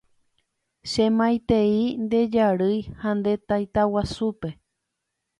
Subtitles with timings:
[0.89, 4.49] Che maitei nde jarýi ha nde taitaguasúpe.